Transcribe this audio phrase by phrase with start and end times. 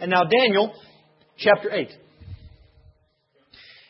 [0.00, 0.72] And now, Daniel,
[1.38, 1.88] chapter 8.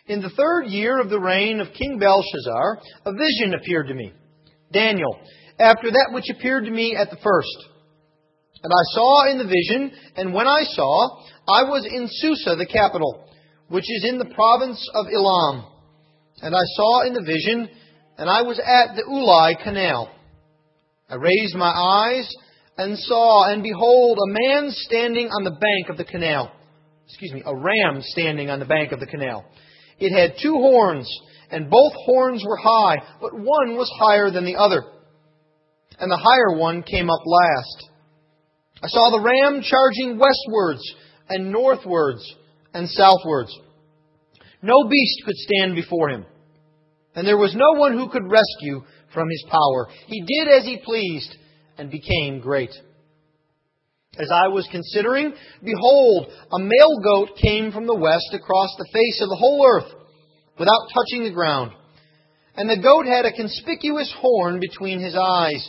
[0.06, 4.12] In the third year of the reign of King Belshazzar, a vision appeared to me.
[4.72, 5.20] Daniel,
[5.58, 7.68] after that which appeared to me at the first.
[8.62, 12.66] And I saw in the vision, and when I saw, I was in Susa, the
[12.66, 13.28] capital,
[13.68, 15.66] which is in the province of Elam.
[16.40, 17.68] And I saw in the vision,
[18.16, 20.10] and I was at the Ulai canal.
[21.10, 22.34] I raised my eyes
[22.78, 26.52] and saw, and behold, a man standing on the bank of the canal.
[27.06, 29.44] Excuse me, a ram standing on the bank of the canal.
[29.98, 31.10] It had two horns,
[31.50, 34.84] and both horns were high, but one was higher than the other.
[35.98, 37.88] And the higher one came up last.
[38.80, 40.82] I saw the ram charging westwards
[41.28, 42.22] and northwards
[42.72, 43.52] and southwards.
[44.62, 46.26] No beast could stand before him,
[47.16, 49.88] and there was no one who could rescue from his power.
[50.06, 51.34] He did as he pleased
[51.78, 52.70] and became great.
[54.18, 55.32] As I was considering,
[55.62, 59.92] behold, a male goat came from the west across the face of the whole earth
[60.58, 61.72] without touching the ground.
[62.56, 65.68] And the goat had a conspicuous horn between his eyes.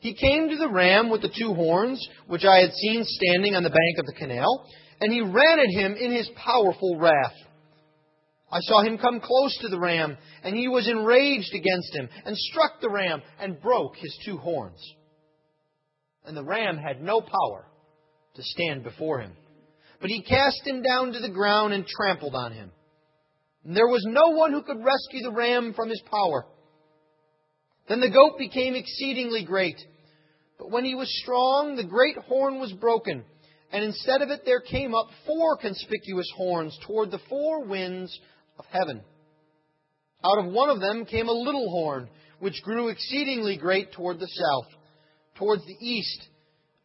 [0.00, 3.64] He came to the ram with the two horns, which I had seen standing on
[3.64, 4.64] the bank of the canal,
[5.00, 7.34] and he ran at him in his powerful wrath.
[8.50, 12.34] I saw him come close to the ram, and he was enraged against him, and
[12.34, 14.80] struck the ram, and broke his two horns.
[16.28, 17.64] And the ram had no power
[18.34, 19.32] to stand before him.
[19.98, 22.70] But he cast him down to the ground and trampled on him.
[23.64, 26.44] And there was no one who could rescue the ram from his power.
[27.88, 29.78] Then the goat became exceedingly great.
[30.58, 33.24] But when he was strong, the great horn was broken,
[33.72, 38.16] and instead of it there came up four conspicuous horns toward the four winds
[38.58, 39.00] of heaven.
[40.22, 44.28] Out of one of them came a little horn, which grew exceedingly great toward the
[44.28, 44.77] south,
[45.38, 46.28] towards the east,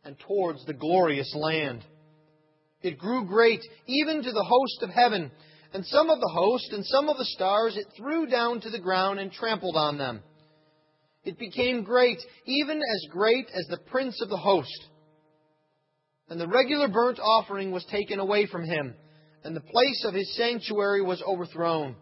[0.04, 1.84] and towards the glorious land.
[2.82, 5.32] It grew great even to the host of heaven,
[5.74, 8.80] and some of the host and some of the stars it threw down to the
[8.80, 10.22] ground and trampled on them.
[11.24, 14.88] It became great, even as great as the prince of the host.
[16.30, 18.94] And the regular burnt offering was taken away from him,
[19.44, 21.96] and the place of his sanctuary was overthrown.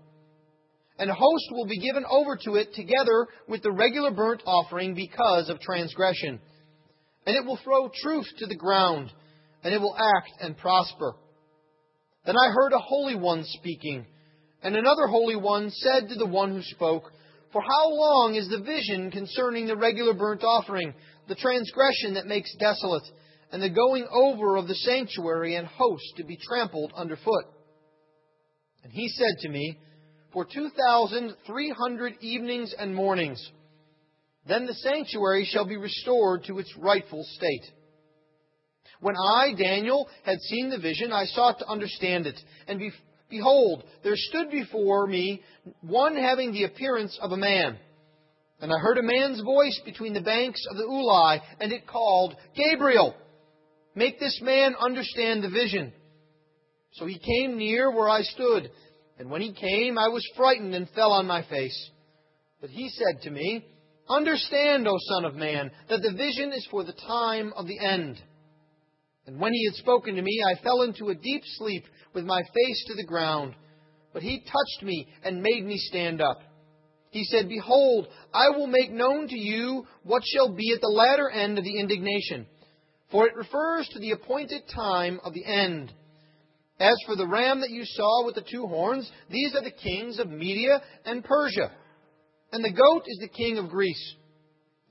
[0.98, 4.96] And a host will be given over to it together with the regular burnt offering
[4.96, 6.40] because of transgression.
[7.26, 9.12] And it will throw truth to the ground,
[9.64, 11.16] and it will act and prosper.
[12.26, 14.06] Then I heard a holy one speaking,
[14.64, 17.12] and another holy one said to the one who spoke,
[17.52, 20.94] for how long is the vision concerning the regular burnt offering,
[21.28, 23.04] the transgression that makes desolate,
[23.52, 27.46] and the going over of the sanctuary and host to be trampled underfoot?
[28.84, 29.78] And he said to me,
[30.32, 33.42] For two thousand three hundred evenings and mornings,
[34.48, 37.72] then the sanctuary shall be restored to its rightful state.
[39.00, 42.92] When I, Daniel, had seen the vision, I sought to understand it, and be
[43.32, 45.42] Behold, there stood before me
[45.80, 47.78] one having the appearance of a man.
[48.60, 52.36] And I heard a man's voice between the banks of the Ulai, and it called,
[52.56, 53.16] Gabriel,
[53.96, 55.94] make this man understand the vision.
[56.94, 58.70] So he came near where I stood,
[59.18, 61.90] and when he came, I was frightened and fell on my face.
[62.60, 63.66] But he said to me,
[64.12, 68.22] Understand, O Son of Man, that the vision is for the time of the end.
[69.26, 72.42] And when he had spoken to me, I fell into a deep sleep with my
[72.42, 73.56] face to the ground.
[74.14, 76.42] But he touched me and made me stand up.
[77.12, 81.30] He said, Behold, I will make known to you what shall be at the latter
[81.30, 82.48] end of the indignation,
[83.12, 85.94] for it refers to the appointed time of the end.
[86.80, 90.20] As for the ram that you saw with the two horns, these are the kings
[90.20, 91.72] of Media and Persia.
[92.52, 94.16] And the goat is the king of Greece.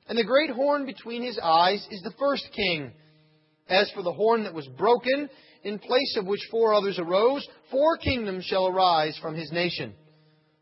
[0.09, 2.93] And the great horn between his eyes is the first king.
[3.69, 5.29] As for the horn that was broken,
[5.63, 9.95] in place of which four others arose, four kingdoms shall arise from his nation,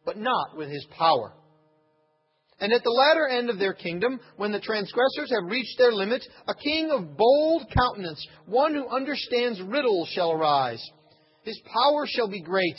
[0.05, 1.33] but not with his power.
[2.61, 6.23] And at the latter end of their kingdom, when the transgressors have reached their limit,
[6.49, 10.83] a king of bold countenance, one who understands riddles, shall arise.
[11.45, 12.77] His power shall be great,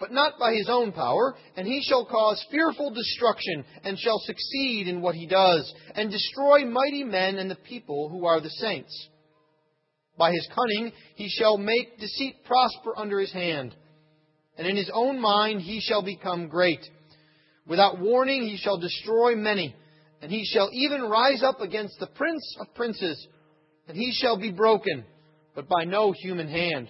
[0.00, 4.88] but not by his own power, and he shall cause fearful destruction, and shall succeed
[4.88, 9.08] in what he does, and destroy mighty men and the people who are the saints.
[10.18, 13.74] By his cunning he shall make deceit prosper under his hand,
[14.56, 16.80] and in his own mind he shall become great.
[17.66, 19.76] Without warning he shall destroy many,
[20.22, 23.26] and he shall even rise up against the prince of princes,
[23.86, 25.04] and he shall be broken,
[25.54, 26.88] but by no human hand.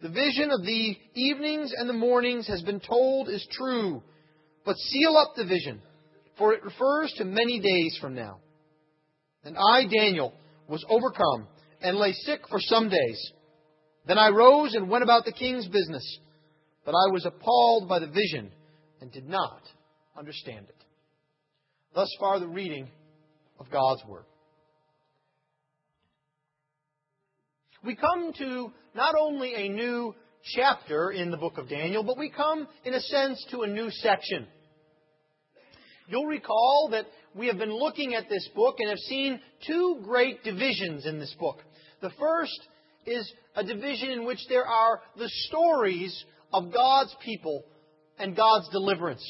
[0.00, 4.02] The vision of the evenings and the mornings has been told is true,
[4.64, 5.82] but seal up the vision,
[6.36, 8.38] for it refers to many days from now.
[9.42, 10.34] And I, Daniel,
[10.68, 11.48] was overcome
[11.82, 13.32] and lay sick for some days.
[14.06, 16.18] Then I rose and went about the king's business,
[16.84, 18.52] but I was appalled by the vision
[19.00, 19.62] and did not
[20.16, 20.84] understand it.
[21.94, 22.88] Thus far, the reading
[23.58, 24.24] of God's Word.
[27.84, 30.12] We come to not only a new
[30.56, 33.90] chapter in the book of Daniel, but we come, in a sense, to a new
[33.90, 34.44] section.
[36.08, 40.42] You'll recall that we have been looking at this book and have seen two great
[40.42, 41.58] divisions in this book.
[42.02, 42.58] The first
[43.06, 47.62] is a division in which there are the stories of God's people
[48.18, 49.22] and God's deliverance.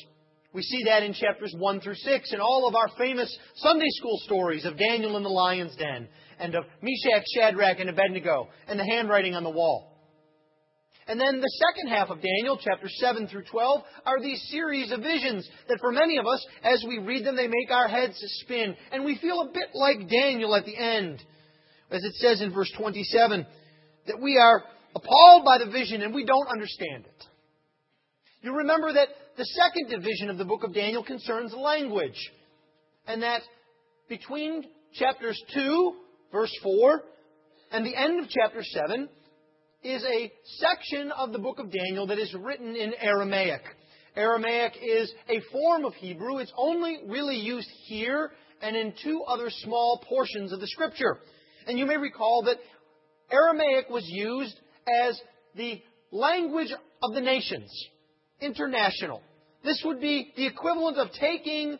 [0.59, 4.19] We see that in chapters 1 through 6 in all of our famous Sunday school
[4.25, 6.09] stories of Daniel in the lion's den
[6.41, 10.03] and of Meshach, Shadrach, and Abednego and the handwriting on the wall.
[11.07, 14.99] And then the second half of Daniel, chapters 7 through 12, are these series of
[14.99, 18.75] visions that for many of us, as we read them, they make our heads spin.
[18.91, 21.23] And we feel a bit like Daniel at the end.
[21.89, 23.47] As it says in verse 27,
[24.09, 24.65] that we are
[24.97, 27.27] appalled by the vision and we don't understand it.
[28.43, 32.19] You remember that the second division of the book of Daniel concerns language.
[33.07, 33.43] And that
[34.09, 34.65] between
[34.95, 35.95] chapters 2,
[36.33, 37.03] verse 4,
[37.71, 39.09] and the end of chapter 7
[39.85, 43.63] is a section of the book of Daniel that is written in Aramaic.
[44.17, 46.39] Aramaic is a form of Hebrew.
[46.39, 51.19] It's only really used here and in two other small portions of the scripture.
[51.69, 52.57] And you may recall that
[53.31, 54.59] Aramaic was used
[55.05, 55.21] as
[55.55, 55.81] the
[56.11, 57.71] language of the nations,
[58.41, 59.23] international.
[59.65, 61.79] This would be the equivalent of taking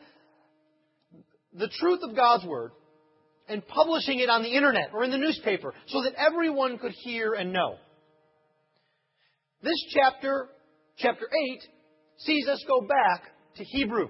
[1.53, 2.73] the truth of God's Word
[3.49, 7.35] and publishing it on the internet or in the newspaper so that everyone could hear
[7.35, 7.77] and know.
[9.63, 10.49] This chapter,
[10.99, 11.63] chapter 8,
[12.19, 13.23] sees us go back
[13.57, 14.09] to Hebrew.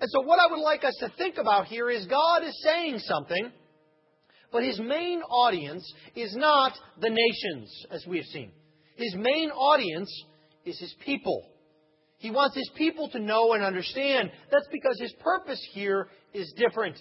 [0.00, 2.98] And so what I would like us to think about here is God is saying
[3.00, 3.52] something
[4.54, 8.52] but his main audience is not the nations, as we have seen.
[8.94, 10.08] His main audience
[10.64, 11.42] is his people.
[12.18, 14.30] He wants his people to know and understand.
[14.50, 16.96] That's because his purpose here is different.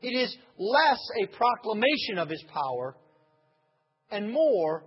[0.00, 2.96] It is less a proclamation of his power
[4.10, 4.84] and more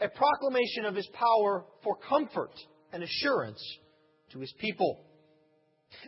[0.00, 2.52] a proclamation of his power for comfort
[2.92, 3.62] and assurance
[4.32, 4.98] to his people.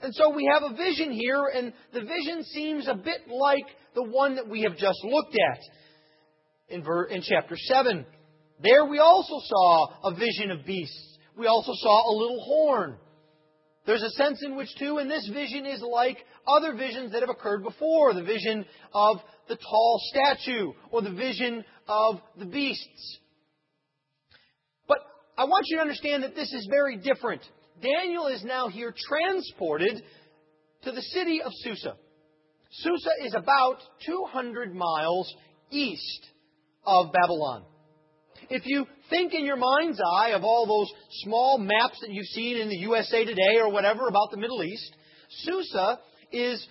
[0.03, 4.03] And so we have a vision here, and the vision seems a bit like the
[4.03, 5.61] one that we have just looked at
[6.69, 8.05] in, chapter 7.
[8.63, 11.14] There we also saw a vision of beasts.
[11.37, 12.97] We also saw a little horn.
[13.87, 17.29] There's a sense in which, too, and this vision is like other visions that have
[17.29, 18.65] occurred before the vision
[18.95, 23.19] of the tall statue or the vision of the beasts.
[24.89, 24.99] But
[25.37, 27.43] I want you to understand that this is very different.
[27.83, 30.03] Daniel is now here transported
[30.85, 31.97] to the city of Susa.
[32.71, 35.33] Susa is about 200 miles
[35.71, 36.27] east
[36.87, 37.65] of Babylon.
[38.51, 40.93] If you think in your mind's eye of all those
[41.23, 44.95] small maps that you've seen in the USA Today or whatever about the Middle East,
[45.43, 45.99] Susa
[46.33, 46.67] is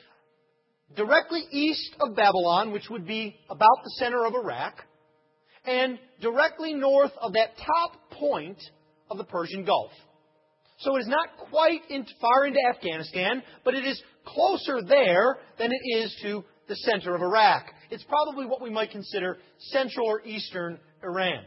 [0.95, 4.75] directly east of Babylon, which would be about the center of Iraq,
[5.65, 8.61] and directly north of that top point
[9.09, 9.91] of the Persian Gulf.
[10.79, 15.71] So it is not quite in, far into Afghanistan, but it is closer there than
[15.71, 17.65] it is to the center of Iraq.
[17.89, 19.37] It's probably what we might consider
[19.71, 21.43] central or eastern Iran.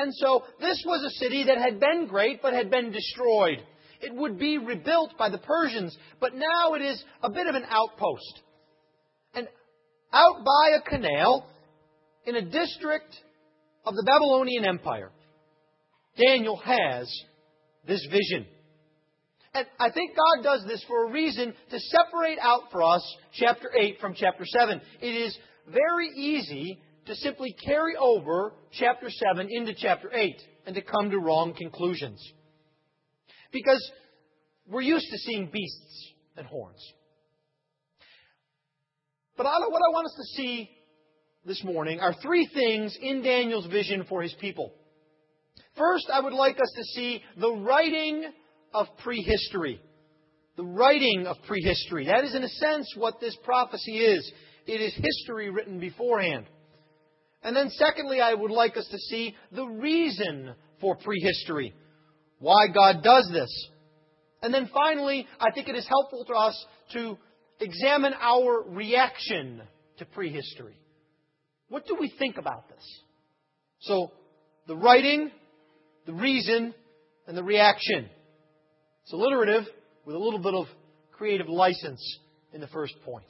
[0.00, 3.58] And so this was a city that had been great but had been destroyed.
[4.00, 7.64] It would be rebuilt by the Persians, but now it is a bit of an
[7.68, 8.40] outpost.
[9.34, 9.46] And
[10.10, 11.46] out by a canal
[12.24, 13.14] in a district
[13.84, 15.10] of the Babylonian Empire,
[16.16, 17.06] Daniel has
[17.86, 18.46] this vision.
[19.52, 23.02] And I think God does this for a reason to separate out for us
[23.34, 24.80] chapter 8 from chapter 7.
[25.02, 25.36] It is
[25.70, 26.78] very easy
[27.10, 30.36] to simply carry over chapter 7 into chapter 8
[30.66, 32.24] and to come to wrong conclusions.
[33.52, 33.90] Because
[34.68, 36.80] we're used to seeing beasts and horns.
[39.36, 40.70] But what I want us to see
[41.44, 44.72] this morning are three things in Daniel's vision for his people.
[45.76, 48.24] First, I would like us to see the writing
[48.72, 49.80] of prehistory.
[50.56, 52.06] The writing of prehistory.
[52.06, 54.32] That is, in a sense, what this prophecy is.
[54.66, 56.46] It is history written beforehand.
[57.42, 61.74] And then, secondly, I would like us to see the reason for prehistory.
[62.38, 63.50] Why God does this.
[64.42, 67.18] And then finally, I think it is helpful to us to
[67.60, 69.62] examine our reaction
[69.98, 70.76] to prehistory.
[71.68, 72.82] What do we think about this?
[73.80, 74.12] So,
[74.66, 75.30] the writing,
[76.06, 76.74] the reason,
[77.26, 78.08] and the reaction.
[79.02, 79.64] It's alliterative
[80.04, 80.66] with a little bit of
[81.12, 82.18] creative license
[82.52, 83.26] in the first point.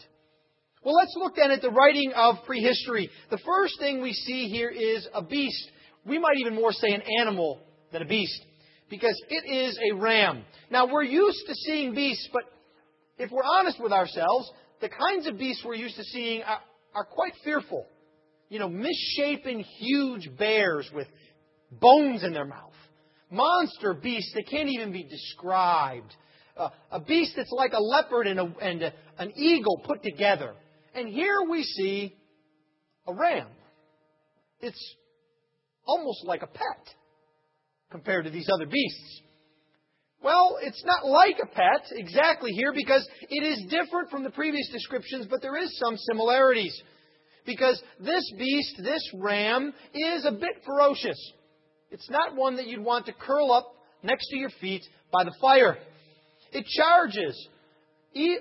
[0.83, 3.11] Well, let's look then at the writing of prehistory.
[3.31, 5.71] The first thing we see here is a beast.
[6.07, 7.61] We might even more say an animal
[7.93, 8.41] than a beast,
[8.89, 10.43] because it is a ram.
[10.71, 12.45] Now, we're used to seeing beasts, but
[13.19, 16.61] if we're honest with ourselves, the kinds of beasts we're used to seeing are,
[16.95, 17.87] are quite fearful.
[18.49, 21.07] You know, misshapen, huge bears with
[21.71, 22.73] bones in their mouth.
[23.31, 26.15] Monster beasts that can't even be described.
[26.57, 30.55] Uh, a beast that's like a leopard and, a, and a, an eagle put together.
[30.95, 32.15] And here we see
[33.07, 33.49] a ram.
[34.61, 34.97] It's
[35.87, 36.95] almost like a pet
[37.91, 39.23] compared to these other beasts.
[40.23, 44.69] Well, it's not like a pet exactly here because it is different from the previous
[44.71, 46.79] descriptions, but there is some similarities.
[47.47, 51.19] Because this beast, this ram, is a bit ferocious.
[51.91, 55.35] It's not one that you'd want to curl up next to your feet by the
[55.41, 55.79] fire.
[56.53, 57.49] It charges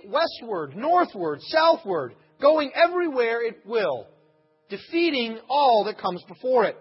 [0.06, 4.08] westward, northward, southward, going everywhere it will,
[4.70, 6.78] defeating all that comes before it.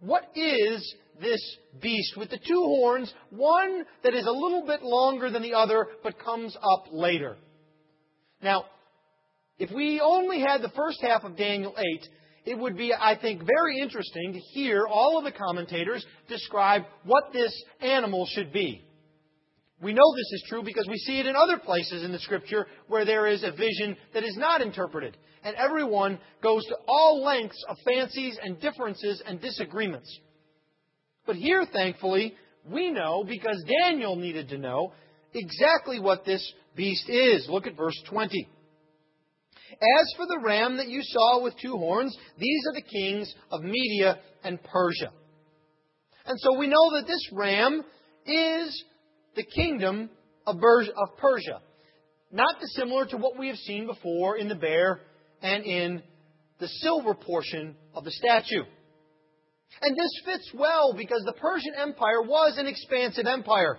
[0.00, 5.30] What is this beast with the two horns, one that is a little bit longer
[5.30, 7.36] than the other, but comes up later?
[8.42, 8.66] Now,
[9.58, 12.08] if we only had the first half of Daniel 8,
[12.46, 17.32] it would be, I think, very interesting to hear all of the commentators describe what
[17.32, 18.84] this animal should be.
[19.84, 22.66] We know this is true because we see it in other places in the Scripture
[22.88, 25.14] where there is a vision that is not interpreted.
[25.44, 30.08] And everyone goes to all lengths of fancies and differences and disagreements.
[31.26, 32.34] But here, thankfully,
[32.66, 34.94] we know because Daniel needed to know
[35.34, 37.46] exactly what this beast is.
[37.50, 38.48] Look at verse 20.
[39.70, 43.60] As for the ram that you saw with two horns, these are the kings of
[43.60, 45.12] Media and Persia.
[46.24, 47.82] And so we know that this ram
[48.24, 48.84] is
[49.36, 50.10] the kingdom
[50.46, 50.56] of
[51.18, 51.60] Persia.
[52.30, 55.00] Not dissimilar to what we have seen before in the bear
[55.42, 56.02] and in
[56.58, 58.64] the silver portion of the statue.
[59.80, 63.78] And this fits well because the Persian Empire was an expansive empire.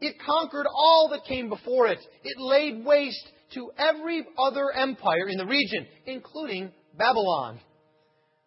[0.00, 1.98] It conquered all that came before it.
[2.22, 7.60] It laid waste to every other empire in the region, including Babylon.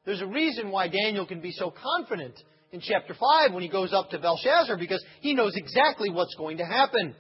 [0.06, 2.36] There's a reason why Daniel can be so confident
[2.72, 6.58] in chapter 5 when he goes up to Belshazzar because he knows exactly what's going
[6.58, 7.16] to happen.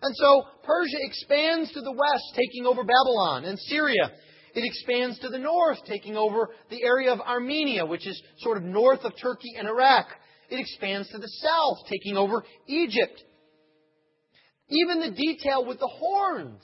[0.00, 4.12] And so Persia expands to the west, taking over Babylon and Syria.
[4.54, 8.62] It expands to the north, taking over the area of Armenia, which is sort of
[8.62, 10.06] north of Turkey and Iraq.
[10.50, 13.22] It expands to the south, taking over Egypt.
[14.68, 16.62] Even the detail with the horns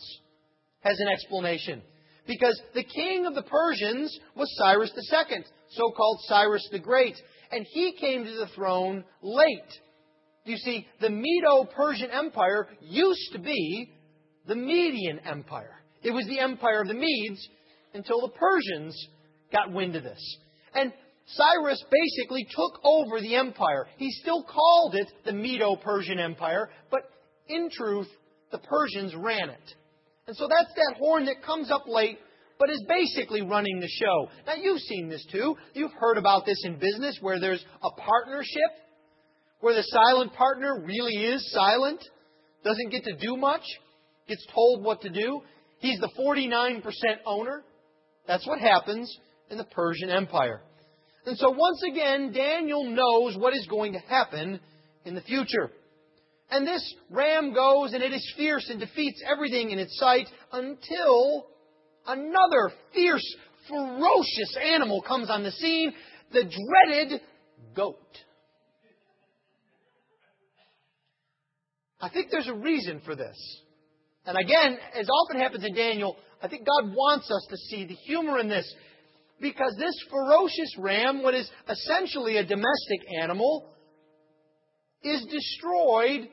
[0.81, 1.83] has an explanation.
[2.27, 7.17] Because the king of the Persians was Cyrus II, so called Cyrus the Great
[7.55, 9.81] and he came to the throne late.
[10.45, 13.93] You see, the Medo Persian Empire used to be
[14.47, 15.77] the Median Empire.
[16.03, 17.49] It was the empire of the Medes
[17.95, 19.07] until the Persians
[19.53, 20.21] got wind of this.
[20.75, 20.93] And
[21.29, 23.87] Cyrus basically took over the empire.
[23.99, 27.09] He still called it the Medo Persian Empire, but
[27.47, 28.09] in truth,
[28.51, 29.75] the Persians ran it.
[30.27, 32.19] And so that's that horn that comes up late
[32.65, 34.31] but is basically running the show.
[34.47, 35.55] Now, you've seen this too.
[35.75, 38.71] You've heard about this in business where there's a partnership,
[39.61, 42.01] where the silent partner really is silent,
[42.65, 43.61] doesn't get to do much,
[44.27, 45.43] gets told what to do.
[45.81, 46.83] He's the 49%
[47.27, 47.63] owner.
[48.27, 49.15] That's what happens
[49.51, 50.63] in the Persian Empire.
[51.27, 54.59] And so, once again, Daniel knows what is going to happen
[55.05, 55.71] in the future.
[56.51, 61.49] And this ram goes and it is fierce and defeats everything in its sight until
[62.07, 63.37] another fierce,
[63.69, 65.93] ferocious animal comes on the scene,
[66.33, 67.21] the dreaded
[67.75, 67.99] goat.
[72.01, 73.37] I think there's a reason for this.
[74.27, 77.95] And again, as often happens in Daniel, I think God wants us to see the
[77.95, 78.71] humor in this.
[79.41, 83.67] Because this ferocious ram, what is essentially a domestic animal,
[85.03, 86.29] is destroyed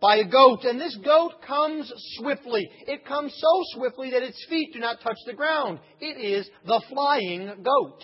[0.00, 0.64] by a goat.
[0.64, 2.68] And this goat comes swiftly.
[2.86, 5.80] It comes so swiftly that its feet do not touch the ground.
[6.00, 8.00] It is the flying goat.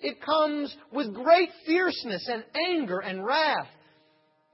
[0.00, 3.68] It comes with great fierceness and anger and wrath.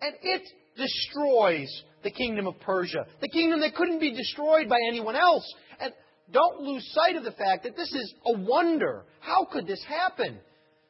[0.01, 0.43] And it
[0.77, 1.69] destroys
[2.05, 3.07] the kingdom of Persia.
[3.21, 5.45] The kingdom that couldn't be destroyed by anyone else.
[5.81, 5.93] And
[6.31, 9.05] don't lose sight of the fact that this is a wonder.
[9.21, 10.39] How could this happen?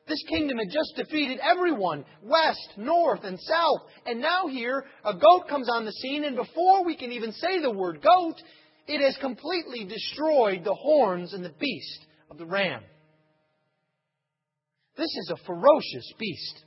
[0.09, 3.83] This kingdom had just defeated everyone, west, north, and south.
[4.07, 7.61] And now here, a goat comes on the scene, and before we can even say
[7.61, 8.37] the word goat,
[8.87, 12.83] it has completely destroyed the horns and the beast of the ram.
[14.97, 16.65] This is a ferocious beast.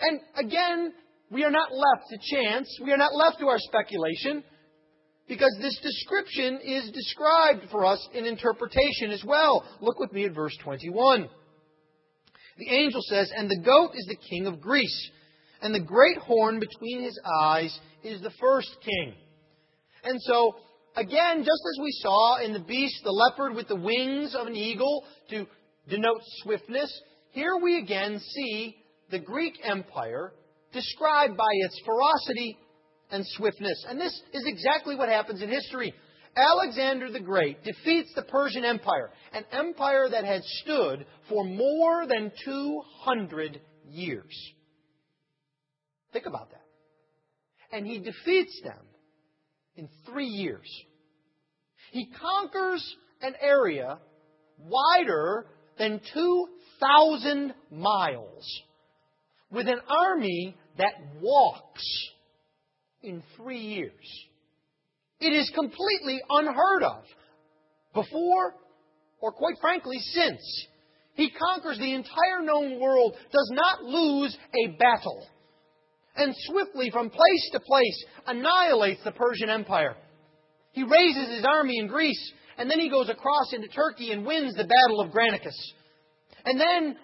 [0.00, 0.92] And again,
[1.30, 2.68] we are not left to chance.
[2.82, 4.44] We are not left to our speculation
[5.28, 9.64] because this description is described for us in interpretation as well.
[9.80, 11.28] Look with me at verse 21.
[12.58, 15.10] The angel says, And the goat is the king of Greece,
[15.60, 19.14] and the great horn between his eyes is the first king.
[20.04, 20.54] And so,
[20.94, 24.54] again, just as we saw in the beast, the leopard with the wings of an
[24.54, 25.46] eagle to
[25.88, 26.92] denote swiftness,
[27.32, 28.76] here we again see
[29.10, 30.32] the Greek Empire
[30.72, 32.56] described by its ferocity
[33.10, 33.84] and swiftness.
[33.88, 35.94] And this is exactly what happens in history.
[36.36, 42.30] Alexander the Great defeats the Persian Empire, an empire that had stood for more than
[42.44, 44.52] 200 years.
[46.12, 46.62] Think about that.
[47.72, 48.86] And he defeats them
[49.76, 50.68] in three years.
[51.92, 53.98] He conquers an area
[54.58, 55.46] wider
[55.78, 58.62] than 2,000 miles
[59.50, 61.84] with an army that walks
[63.02, 64.26] in three years.
[65.20, 67.04] It is completely unheard of
[67.94, 68.54] before,
[69.20, 70.66] or quite frankly, since.
[71.14, 75.26] He conquers the entire known world, does not lose a battle,
[76.14, 79.96] and swiftly from place to place annihilates the Persian Empire.
[80.72, 84.54] He raises his army in Greece, and then he goes across into Turkey and wins
[84.54, 85.56] the Battle of Granicus.
[86.44, 86.96] And then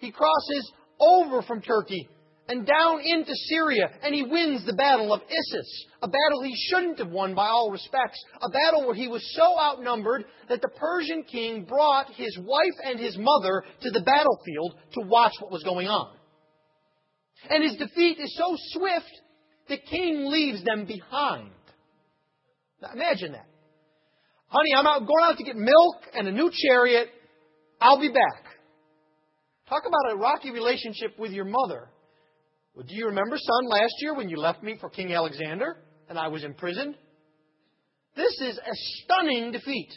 [0.00, 2.08] he crosses over from Turkey
[2.50, 6.98] and down into Syria, and he wins the battle of Issus, a battle he shouldn't
[6.98, 11.22] have won by all respects, a battle where he was so outnumbered that the Persian
[11.22, 15.86] king brought his wife and his mother to the battlefield to watch what was going
[15.86, 16.16] on.
[17.48, 19.12] And his defeat is so swift,
[19.68, 21.52] the king leaves them behind.
[22.82, 23.46] Now imagine that.
[24.48, 27.10] Honey, I'm out going out to get milk and a new chariot.
[27.80, 28.42] I'll be back.
[29.68, 31.90] Talk about a rocky relationship with your mother.
[32.80, 35.76] Well, do you remember, son, last year when you left me for King Alexander
[36.08, 36.94] and I was imprisoned?
[38.16, 39.90] This is a stunning defeat.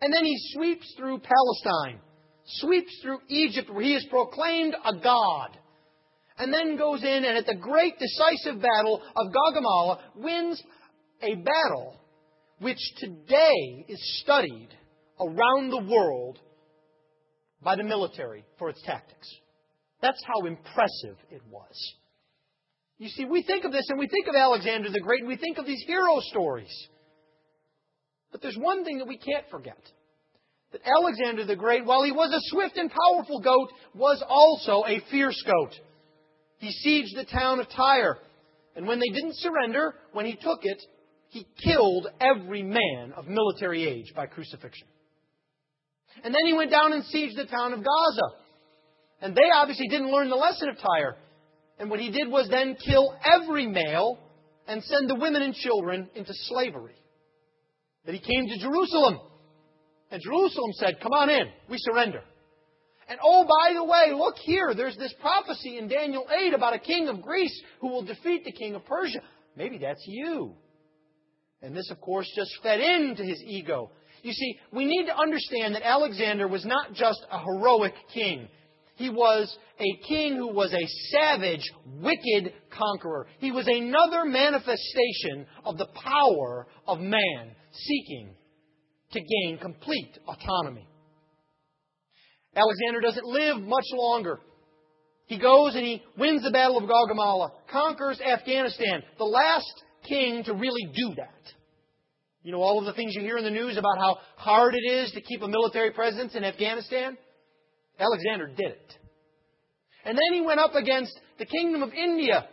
[0.00, 2.00] And then he sweeps through Palestine,
[2.44, 5.56] sweeps through Egypt where he is proclaimed a god,
[6.36, 10.60] and then goes in and at the great decisive battle of Gaugamela wins
[11.22, 12.00] a battle
[12.58, 14.70] which today is studied
[15.20, 16.40] around the world
[17.62, 19.28] by the military for its tactics.
[20.02, 21.94] That's how impressive it was.
[22.98, 25.36] You see, we think of this and we think of Alexander the Great and we
[25.36, 26.72] think of these hero stories.
[28.30, 29.78] But there's one thing that we can't forget.
[30.72, 35.00] That Alexander the Great, while he was a swift and powerful goat, was also a
[35.10, 35.72] fierce goat.
[36.58, 38.18] He sieged the town of Tyre.
[38.76, 40.82] And when they didn't surrender, when he took it,
[41.28, 44.86] he killed every man of military age by crucifixion.
[46.22, 48.36] And then he went down and sieged the town of Gaza.
[49.20, 51.16] And they obviously didn't learn the lesson of Tyre.
[51.78, 54.18] And what he did was then kill every male
[54.66, 56.94] and send the women and children into slavery.
[58.04, 59.18] Then he came to Jerusalem.
[60.10, 62.22] And Jerusalem said, Come on in, we surrender.
[63.08, 66.78] And oh, by the way, look here, there's this prophecy in Daniel 8 about a
[66.78, 69.20] king of Greece who will defeat the king of Persia.
[69.56, 70.54] Maybe that's you.
[71.60, 73.90] And this, of course, just fed into his ego.
[74.22, 78.48] You see, we need to understand that Alexander was not just a heroic king.
[78.96, 81.68] He was a king who was a savage,
[82.00, 83.26] wicked conqueror.
[83.38, 88.34] He was another manifestation of the power of man seeking
[89.12, 90.88] to gain complete autonomy.
[92.54, 94.38] Alexander doesn't live much longer.
[95.26, 99.72] He goes and he wins the Battle of Gaugamela, conquers Afghanistan, the last
[100.06, 101.52] king to really do that.
[102.42, 104.86] You know all of the things you hear in the news about how hard it
[104.86, 107.16] is to keep a military presence in Afghanistan?
[107.98, 108.98] Alexander did it.
[110.04, 112.46] And then he went up against the kingdom of India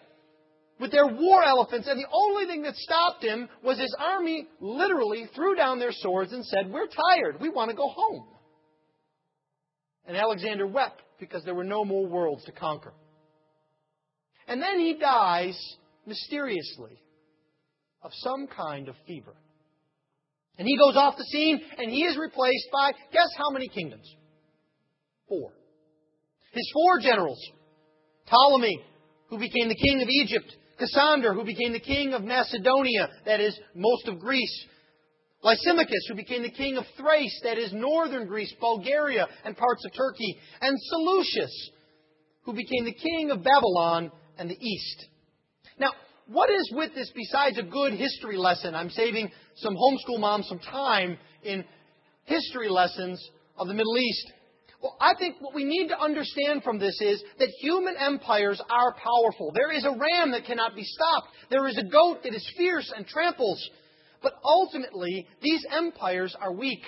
[0.80, 5.30] with their war elephants, and the only thing that stopped him was his army literally
[5.36, 7.40] threw down their swords and said, We're tired.
[7.40, 8.28] We want to go home.
[10.08, 12.94] And Alexander wept because there were no more worlds to conquer.
[14.48, 15.58] And then he dies
[16.08, 17.00] mysteriously
[18.02, 19.36] of some kind of fever.
[20.58, 24.12] And he goes off the scene and he is replaced by, guess how many kingdoms?
[25.32, 25.54] Four.
[26.52, 27.39] His four generals
[28.30, 28.84] Ptolemy,
[29.30, 33.58] who became the king of Egypt, Cassander, who became the king of Macedonia, that is,
[33.74, 34.65] most of Greece,
[35.41, 39.94] Lysimachus, who became the king of Thrace, that is, northern Greece, Bulgaria, and parts of
[39.94, 41.70] Turkey, and Seleucus,
[42.44, 45.06] who became the king of Babylon and the East.
[45.80, 45.91] Now,
[46.28, 48.76] what is with this besides a good history lesson?
[48.76, 51.63] I'm saving some homeschool moms some time in
[52.26, 53.26] history lessons
[53.58, 54.34] of the Middle East.
[54.82, 58.96] Well, I think what we need to understand from this is that human empires are
[58.96, 59.52] powerful.
[59.54, 61.28] There is a ram that cannot be stopped.
[61.50, 63.62] There is a goat that is fierce and tramples.
[64.24, 66.84] But ultimately, these empires are weak.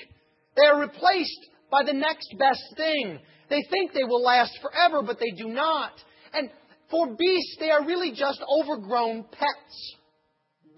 [0.56, 1.40] They are replaced
[1.72, 3.20] by the next best thing.
[3.50, 5.92] They think they will last forever, but they do not.
[6.34, 6.50] And
[6.90, 9.96] for beasts, they are really just overgrown pets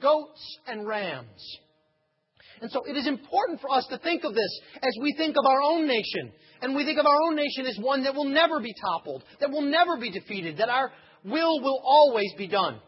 [0.01, 1.59] goats and rams.
[2.61, 5.45] And so it is important for us to think of this as we think of
[5.45, 6.31] our own nation.
[6.61, 9.51] And we think of our own nation as one that will never be toppled, that
[9.51, 10.91] will never be defeated, that our
[11.23, 12.79] will will always be done.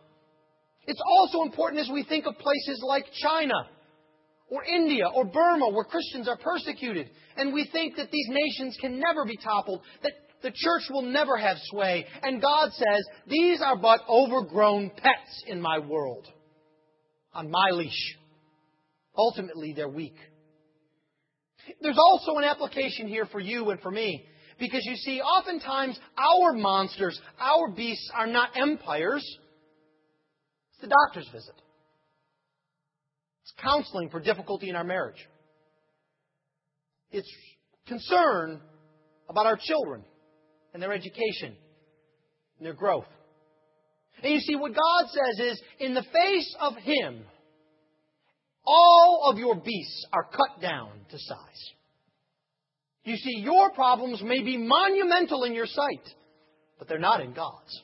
[0.85, 3.55] It's also important as we think of places like China
[4.49, 7.09] or India or Burma where Christians are persecuted.
[7.35, 11.35] And we think that these nations can never be toppled, that the church will never
[11.35, 12.05] have sway.
[12.23, 16.25] And God says, these are but overgrown pets in my world,
[17.33, 18.15] on my leash.
[19.17, 20.15] Ultimately, they're weak.
[21.81, 24.25] There's also an application here for you and for me.
[24.59, 29.23] Because you see, oftentimes our monsters, our beasts, are not empires.
[30.71, 31.53] It's the doctor's visit.
[33.43, 35.27] It's counseling for difficulty in our marriage.
[37.11, 37.31] It's
[37.87, 38.59] concern
[39.29, 40.03] about our children
[40.73, 41.55] and their education
[42.57, 43.05] and their growth.
[44.23, 47.23] And you see, what God says is, in the face of Him,
[48.67, 51.71] all of your beasts are cut down to size.
[53.05, 56.03] You see, your problems may be monumental in your sight,
[56.77, 57.81] but they're not in God's.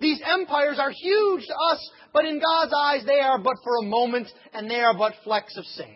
[0.00, 3.86] These empires are huge to us, but in God's eyes they are but for a
[3.86, 5.88] moment, and they are but flecks of sand.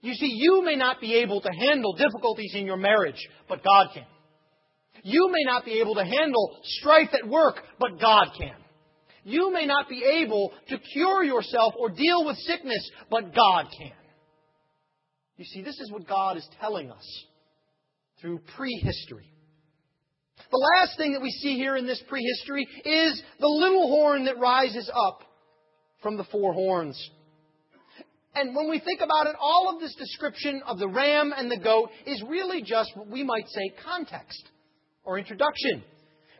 [0.00, 3.88] You see, you may not be able to handle difficulties in your marriage, but God
[3.94, 4.06] can.
[5.02, 8.56] You may not be able to handle strife at work, but God can.
[9.24, 13.92] You may not be able to cure yourself or deal with sickness, but God can.
[15.36, 17.24] You see, this is what God is telling us
[18.20, 19.30] through prehistory.
[20.50, 24.38] The last thing that we see here in this prehistory is the little horn that
[24.38, 25.22] rises up
[26.02, 27.10] from the four horns.
[28.34, 31.58] And when we think about it, all of this description of the ram and the
[31.58, 34.42] goat is really just what we might say context
[35.04, 35.82] or introduction.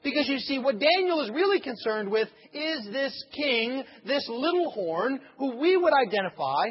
[0.03, 5.21] Because you see, what Daniel is really concerned with is this king, this little horn,
[5.39, 6.71] who we would identify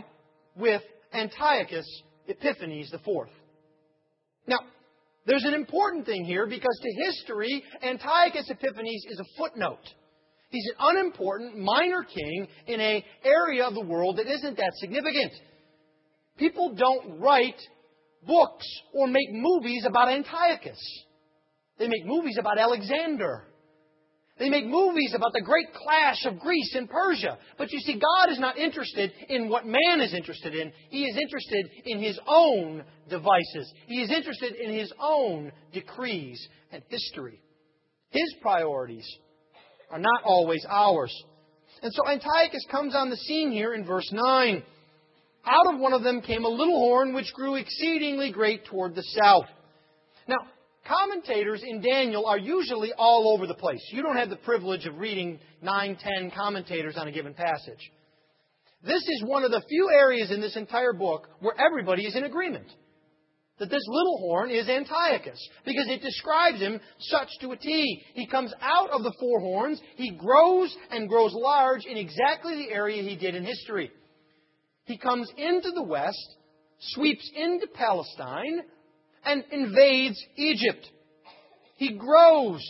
[0.56, 0.82] with
[1.14, 1.86] Antiochus
[2.28, 3.28] Epiphanes IV.
[4.48, 4.60] Now,
[5.28, 9.86] there's an important thing here because to history, Antiochus Epiphanes is a footnote.
[10.50, 15.32] He's an unimportant minor king in an area of the world that isn't that significant.
[16.38, 17.60] People don't write
[18.26, 20.80] books or make movies about Antiochus.
[21.80, 23.44] They make movies about Alexander.
[24.38, 27.38] They make movies about the great clash of Greece and Persia.
[27.58, 30.72] But you see, God is not interested in what man is interested in.
[30.90, 33.74] He is interested in his own devices.
[33.88, 37.42] He is interested in his own decrees and history.
[38.12, 39.06] His priorities
[39.92, 41.14] are not always ours.
[41.82, 44.64] And so Antiochus comes on the scene here in verse 9.
[45.46, 49.04] Out of one of them came a little horn which grew exceedingly great toward the
[49.04, 49.46] south.
[50.28, 50.38] Now,
[50.90, 53.82] commentators in Daniel are usually all over the place.
[53.92, 57.92] You don't have the privilege of reading nine, ten commentators on a given passage.
[58.84, 62.24] This is one of the few areas in this entire book where everybody is in
[62.24, 62.68] agreement
[63.60, 68.02] that this little horn is Antiochus because it describes him such to a T.
[68.14, 72.74] He comes out of the four horns, he grows and grows large in exactly the
[72.74, 73.92] area he did in history.
[74.86, 76.36] He comes into the west,
[76.80, 78.62] sweeps into Palestine,
[79.30, 80.90] and invades Egypt.
[81.78, 82.62] He grows.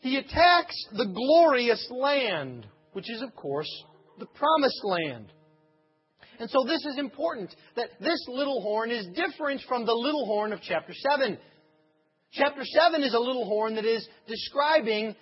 [0.00, 3.70] He attacks the glorious land, which is, of course,
[4.18, 5.32] the promised land.
[6.38, 10.52] And so this is important that this little horn is different from the little horn
[10.52, 11.38] of chapter 7.
[12.32, 15.14] Chapter 7 is a little horn that is describing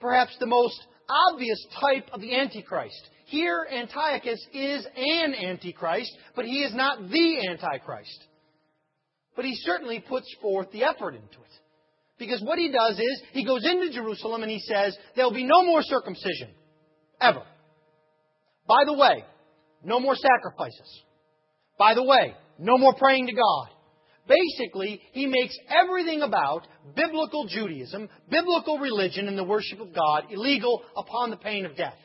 [0.00, 0.80] perhaps the most
[1.30, 3.08] obvious type of the Antichrist.
[3.26, 8.26] Here, Antiochus is an Antichrist, but he is not the Antichrist.
[9.34, 11.52] But he certainly puts forth the effort into it.
[12.18, 15.64] Because what he does is, he goes into Jerusalem and he says, there'll be no
[15.64, 16.50] more circumcision.
[17.20, 17.42] Ever.
[18.68, 19.24] By the way,
[19.82, 21.02] no more sacrifices.
[21.78, 23.68] By the way, no more praying to God.
[24.28, 30.82] Basically, he makes everything about biblical Judaism, biblical religion, and the worship of God illegal
[30.96, 31.98] upon the pain of death.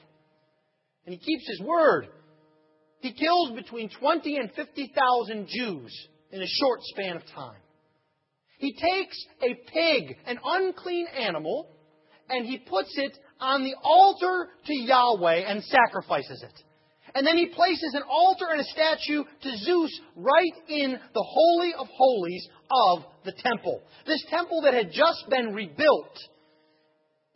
[1.06, 2.08] And he keeps his word.
[3.02, 7.60] He kills between 20 and 50,000 Jews in a short span of time.
[8.60, 11.70] He takes a pig, an unclean animal,
[12.30, 16.64] and he puts it on the altar to Yahweh and sacrifices it.
[17.16, 21.74] And then he places an altar and a statue to Zeus right in the Holy
[21.74, 23.82] of Holies of the temple.
[24.06, 26.18] This temple that had just been rebuilt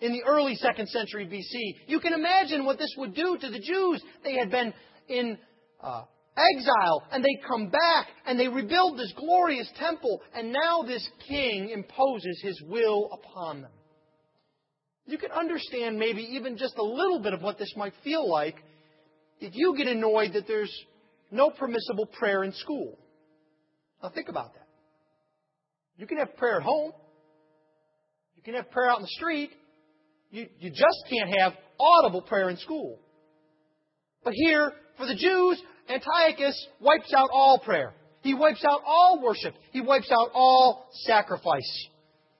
[0.01, 1.87] in the early second century BC.
[1.87, 4.03] You can imagine what this would do to the Jews.
[4.23, 4.73] They had been
[5.07, 5.37] in
[5.81, 6.03] uh,
[6.37, 11.69] exile and they come back and they rebuild this glorious temple and now this king
[11.69, 13.71] imposes his will upon them.
[15.05, 18.55] You can understand maybe even just a little bit of what this might feel like
[19.39, 20.73] if you get annoyed that there's
[21.31, 22.97] no permissible prayer in school.
[24.01, 24.67] Now think about that.
[25.97, 26.91] You can have prayer at home.
[28.35, 29.51] You can have prayer out in the street.
[30.29, 32.99] You, you just can't have audible prayer in school.
[34.23, 37.93] But here, for the Jews, Antiochus wipes out all prayer.
[38.21, 39.55] He wipes out all worship.
[39.71, 41.87] He wipes out all sacrifice.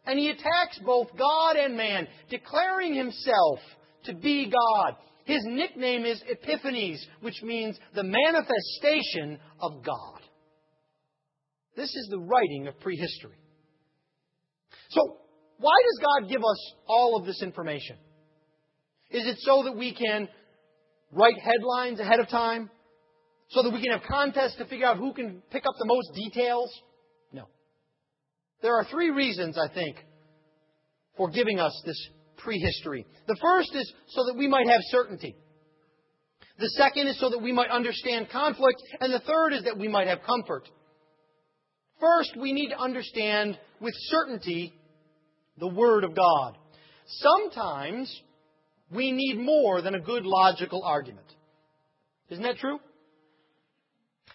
[0.05, 3.59] And he attacks both God and man, declaring himself
[4.05, 4.95] to be God.
[5.25, 10.21] His nickname is Epiphanes, which means the manifestation of God.
[11.75, 13.37] This is the writing of prehistory.
[14.89, 15.17] So,
[15.57, 17.95] why does God give us all of this information?
[19.11, 20.27] Is it so that we can
[21.11, 22.69] write headlines ahead of time?
[23.51, 26.13] So that we can have contests to figure out who can pick up the most
[26.15, 26.71] details?
[27.33, 27.47] No.
[28.61, 29.97] There are three reasons, I think,
[31.17, 31.97] for giving us this
[32.37, 33.05] prehistory.
[33.27, 35.35] The first is so that we might have certainty.
[36.59, 38.81] The second is so that we might understand conflict.
[38.99, 40.69] And the third is that we might have comfort.
[41.99, 44.73] First, we need to understand with certainty
[45.57, 46.57] the Word of God.
[47.05, 48.21] Sometimes
[48.93, 51.27] we need more than a good logical argument.
[52.29, 52.79] Isn't that true?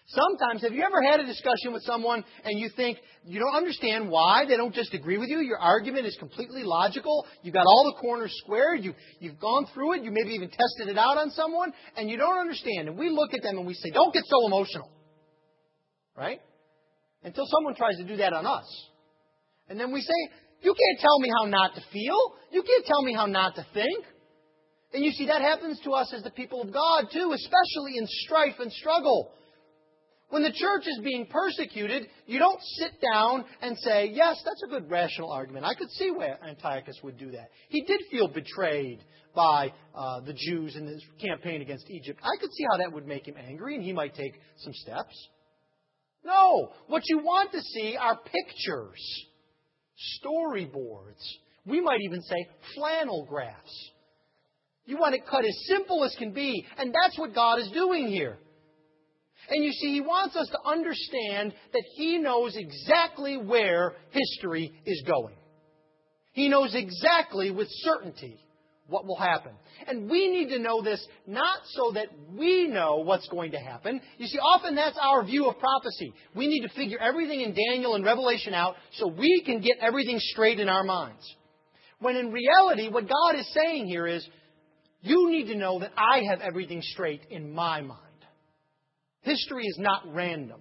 [0.09, 4.09] Sometimes, have you ever had a discussion with someone and you think you don't understand
[4.09, 5.41] why they don't just agree with you?
[5.41, 7.27] Your argument is completely logical.
[7.43, 8.85] You've got all the corners squared.
[8.85, 10.05] You've, you've gone through it.
[10.05, 12.87] You maybe even tested it out on someone and you don't understand.
[12.87, 14.89] And we look at them and we say, don't get so emotional.
[16.17, 16.41] Right?
[17.25, 18.65] Until someone tries to do that on us.
[19.69, 22.17] And then we say, you can't tell me how not to feel.
[22.53, 24.05] You can't tell me how not to think.
[24.95, 28.07] And you see, that happens to us as the people of God too, especially in
[28.07, 29.33] strife and struggle.
[30.29, 34.69] When the church is being persecuted, you don't sit down and say, yes, that's a
[34.69, 35.65] good rational argument.
[35.65, 37.51] I could see why Antiochus would do that.
[37.69, 39.05] He did feel betrayed
[39.37, 42.21] by uh, the Jews in his campaign against Egypt.
[42.25, 45.15] I could see how that would make him angry and he might take some steps.
[46.25, 46.73] No.
[46.89, 49.27] What you want to see are pictures,
[50.25, 51.23] storyboards.
[51.65, 53.91] We might even say flannel graphs.
[54.87, 56.65] You want it cut as simple as can be.
[56.79, 58.39] And that's what God is doing here.
[59.49, 65.03] And you see, he wants us to understand that he knows exactly where history is
[65.07, 65.37] going.
[66.33, 68.39] He knows exactly with certainty
[68.89, 69.53] what will happen.
[69.87, 72.07] And we need to know this not so that
[72.37, 74.01] we know what's going to happen.
[74.19, 76.13] You see, often that's our view of prophecy.
[76.35, 80.19] We need to figure everything in Daniel and Revelation out so we can get everything
[80.19, 81.25] straight in our minds.
[81.99, 84.27] When in reality, what God is saying here is,
[85.03, 88.06] you need to know that I have everything straight in my mind.
[89.27, 90.61] History is not random.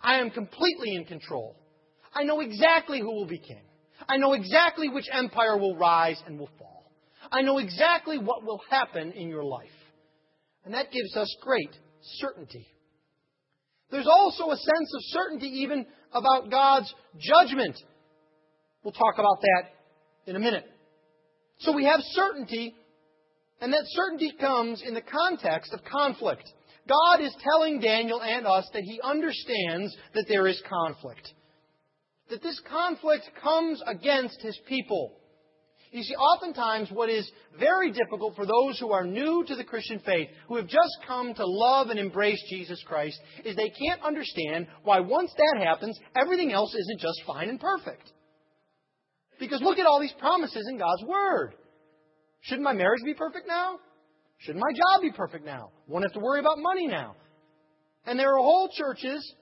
[0.00, 1.54] I am completely in control.
[2.12, 3.62] I know exactly who will be king.
[4.08, 6.90] I know exactly which empire will rise and will fall.
[7.30, 9.68] I know exactly what will happen in your life.
[10.64, 11.70] And that gives us great
[12.18, 12.66] certainty.
[13.92, 17.76] There's also a sense of certainty even about God's judgment.
[18.82, 20.66] We'll talk about that in a minute.
[21.60, 22.74] So we have certainty,
[23.60, 26.50] and that certainty comes in the context of conflict.
[26.88, 31.32] God is telling Daniel and us that he understands that there is conflict.
[32.30, 35.12] That this conflict comes against his people.
[35.94, 40.00] You see, oftentimes what is very difficult for those who are new to the Christian
[40.04, 44.66] faith, who have just come to love and embrace Jesus Christ, is they can't understand
[44.82, 48.10] why once that happens, everything else isn't just fine and perfect.
[49.38, 51.54] Because look at all these promises in God's Word.
[52.40, 53.78] Shouldn't my marriage be perfect now?
[54.44, 55.70] Shouldn't my job be perfect now?
[55.88, 57.16] Won't have to worry about money now.
[58.06, 59.34] And there are whole churches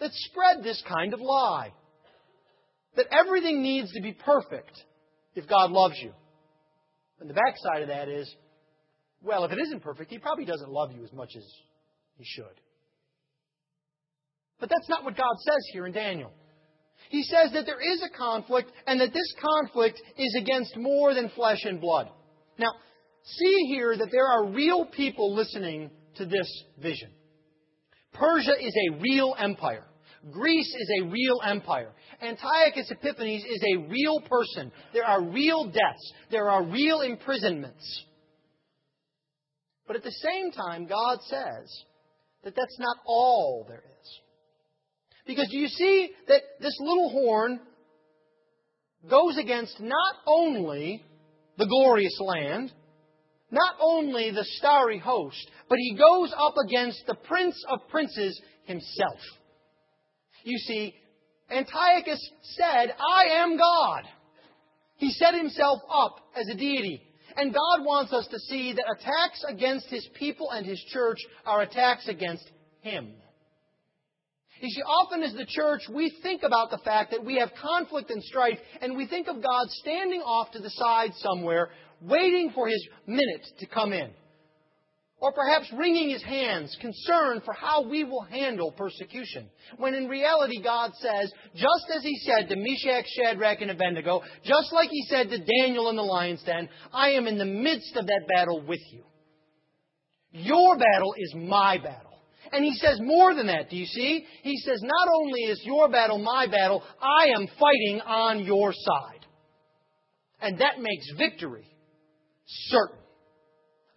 [0.00, 1.72] that spread this kind of lie.
[2.96, 4.72] That everything needs to be perfect
[5.34, 6.12] if God loves you.
[7.20, 8.32] And the backside of that is,
[9.22, 11.44] well, if it isn't perfect, He probably doesn't love you as much as
[12.16, 12.60] He should.
[14.60, 16.32] But that's not what God says here in Daniel.
[17.10, 21.30] He says that there is a conflict and that this conflict is against more than
[21.30, 22.10] flesh and blood.
[22.58, 22.72] Now,
[23.24, 26.48] see here that there are real people listening to this
[26.80, 27.10] vision.
[28.12, 29.84] Persia is a real empire.
[30.32, 31.92] Greece is a real empire.
[32.20, 34.72] Antiochus Epiphanes is a real person.
[34.92, 36.12] There are real deaths.
[36.30, 38.04] There are real imprisonments.
[39.86, 41.84] But at the same time, God says
[42.44, 44.20] that that's not all there is.
[45.26, 47.60] Because do you see that this little horn
[49.08, 51.04] goes against not only
[51.56, 52.72] the glorious land,
[53.50, 59.18] not only the starry host, but he goes up against the prince of princes himself.
[60.44, 60.94] You see,
[61.50, 64.02] Antiochus said, I am God.
[64.96, 67.02] He set himself up as a deity.
[67.36, 71.62] And God wants us to see that attacks against His people and His church are
[71.62, 73.12] attacks against Him.
[74.60, 78.10] You see, often as the church, we think about the fact that we have conflict
[78.10, 81.70] and strife, and we think of God standing off to the side somewhere,
[82.02, 84.10] waiting for His minute to come in.
[85.20, 89.48] Or perhaps wringing his hands, concerned for how we will handle persecution.
[89.76, 94.72] When in reality, God says, just as he said to Meshach, Shadrach, and Abednego, just
[94.72, 98.06] like he said to Daniel in the lion's den, I am in the midst of
[98.06, 99.02] that battle with you.
[100.30, 102.12] Your battle is my battle.
[102.52, 104.24] And he says more than that, do you see?
[104.42, 109.26] He says, not only is your battle my battle, I am fighting on your side.
[110.40, 111.66] And that makes victory
[112.48, 112.98] certain.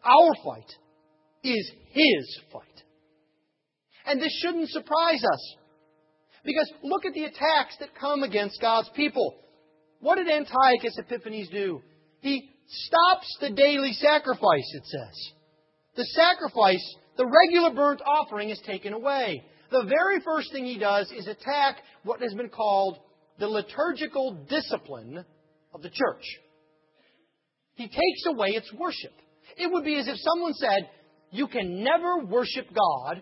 [0.04, 0.70] Our fight
[1.44, 2.84] is his fight.
[4.06, 5.56] And this shouldn't surprise us.
[6.44, 9.36] Because look at the attacks that come against God's people.
[10.00, 11.82] What did Antiochus Epiphanes do?
[12.22, 15.32] He stops the daily sacrifice, it says.
[15.96, 19.44] The sacrifice, the regular burnt offering, is taken away.
[19.70, 22.98] The very first thing he does is attack what has been called
[23.40, 25.24] the liturgical discipline
[25.74, 26.24] of the church.
[27.76, 29.14] He takes away its worship.
[29.58, 30.90] It would be as if someone said,
[31.32, 33.22] you can never worship God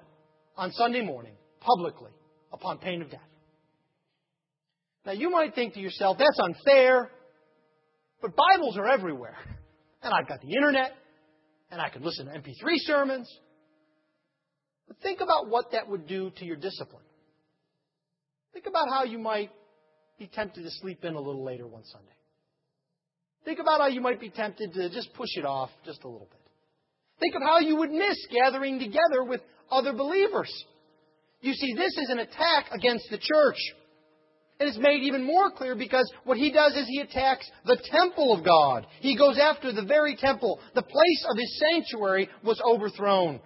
[0.58, 2.12] on Sunday morning publicly
[2.52, 3.22] upon pain of death.
[5.06, 7.10] Now, you might think to yourself, that's unfair,
[8.22, 9.36] but Bibles are everywhere.
[10.02, 10.94] And I've got the internet,
[11.70, 13.30] and I can listen to MP3 sermons.
[14.88, 17.04] But think about what that would do to your discipline.
[18.54, 19.52] Think about how you might
[20.18, 22.14] be tempted to sleep in a little later one Sunday.
[23.45, 26.28] Think about how you might be tempted to just push it off just a little
[26.30, 26.39] bit.
[27.19, 30.52] Think of how you would miss gathering together with other believers.
[31.41, 33.58] You see, this is an attack against the church.
[34.60, 38.34] And it's made even more clear because what he does is he attacks the temple
[38.34, 38.88] of God.
[38.99, 40.60] He goes after the very temple.
[40.75, 43.39] The place of his sanctuary was overthrown.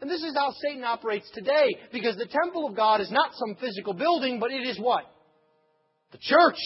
[0.00, 3.56] And this is how Satan operates today because the temple of God is not some
[3.56, 5.04] physical building, but it is what?
[6.12, 6.58] The church.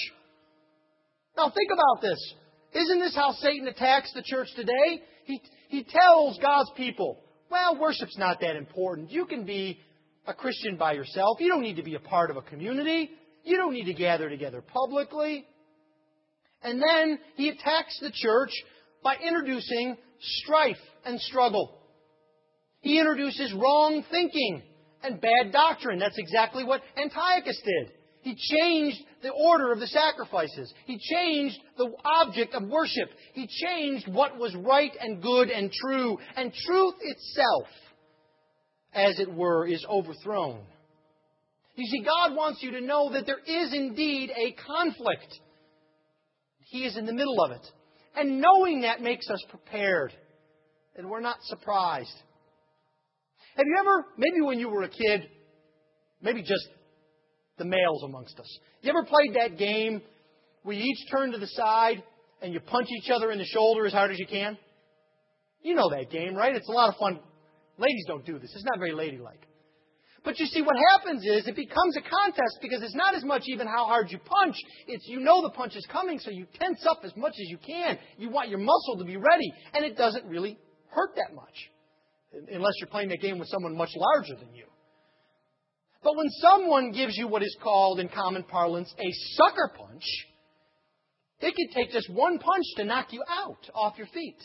[1.38, 2.34] Now think about this.
[2.74, 5.02] Isn't this how Satan attacks the church today?
[5.24, 9.12] He, he tells God's people, well, worship's not that important.
[9.12, 9.78] You can be
[10.26, 11.38] a Christian by yourself.
[11.40, 13.10] You don't need to be a part of a community.
[13.44, 15.46] You don't need to gather together publicly.
[16.62, 18.50] And then he attacks the church
[19.04, 21.78] by introducing strife and struggle.
[22.80, 24.62] He introduces wrong thinking
[25.04, 26.00] and bad doctrine.
[26.00, 27.92] That's exactly what Antiochus did.
[28.28, 30.70] He changed the order of the sacrifices.
[30.84, 33.08] He changed the object of worship.
[33.32, 36.18] He changed what was right and good and true.
[36.36, 37.68] And truth itself,
[38.92, 40.60] as it were, is overthrown.
[41.76, 45.34] You see, God wants you to know that there is indeed a conflict.
[46.66, 47.66] He is in the middle of it.
[48.14, 50.12] And knowing that makes us prepared.
[50.96, 52.14] And we're not surprised.
[53.56, 55.30] Have you ever, maybe when you were a kid,
[56.20, 56.68] maybe just
[57.58, 58.58] the males amongst us.
[58.82, 60.00] You ever played that game
[60.62, 62.02] where you each turn to the side
[62.40, 64.56] and you punch each other in the shoulder as hard as you can?
[65.62, 66.54] You know that game, right?
[66.54, 67.20] It's a lot of fun.
[67.78, 68.50] Ladies don't do this.
[68.54, 69.44] It's not very ladylike.
[70.24, 73.42] But you see, what happens is it becomes a contest because it's not as much
[73.46, 74.56] even how hard you punch.
[74.86, 77.58] It's you know the punch is coming, so you tense up as much as you
[77.58, 77.98] can.
[78.18, 80.58] You want your muscle to be ready, and it doesn't really
[80.90, 81.70] hurt that much.
[82.52, 84.66] Unless you're playing that game with someone much larger than you.
[86.02, 90.04] But when someone gives you what is called in common parlance a sucker punch,
[91.40, 94.38] it can take just one punch to knock you out off your feet.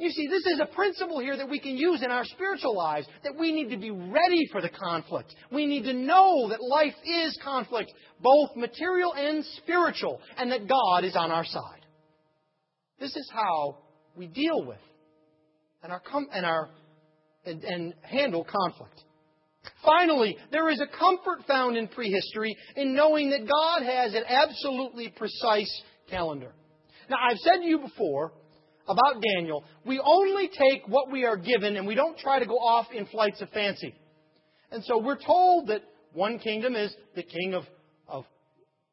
[0.00, 3.06] You see, this is a principle here that we can use in our spiritual lives,
[3.22, 5.34] that we need to be ready for the conflict.
[5.52, 11.04] We need to know that life is conflict, both material and spiritual, and that God
[11.04, 11.84] is on our side.
[12.98, 13.78] This is how
[14.16, 14.80] we deal with
[15.82, 16.70] and, our, and, our,
[17.44, 19.04] and, and handle conflict.
[19.84, 25.08] Finally, there is a comfort found in prehistory in knowing that God has an absolutely
[25.08, 26.52] precise calendar.
[27.08, 28.32] Now, I've said to you before
[28.88, 32.56] about Daniel, we only take what we are given and we don't try to go
[32.56, 33.94] off in flights of fancy.
[34.70, 37.64] And so we're told that one kingdom is the king of,
[38.08, 38.24] of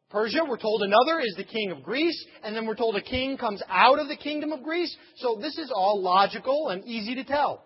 [0.09, 3.38] Persia, we're told another is the king of Greece, and then we're told a king
[3.38, 4.95] comes out of the kingdom of Greece.
[5.17, 7.63] So this is all logical and easy to tell.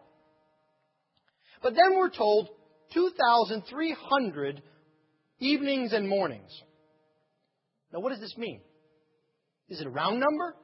[1.62, 2.50] But then we're told
[2.94, 4.62] 2,300
[5.40, 6.52] evenings and mornings.
[7.92, 8.62] Now, what does this mean?
[9.70, 10.56] Is it a round number?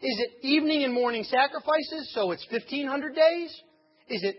[0.00, 3.50] Is it evening and morning sacrifices, so it's 1,500 days?
[4.08, 4.36] Is it